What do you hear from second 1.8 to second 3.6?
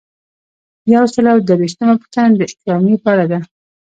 پوښتنه د اکرامیې په اړه ده.